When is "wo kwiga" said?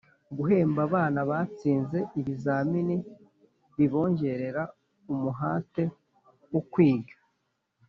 6.51-7.15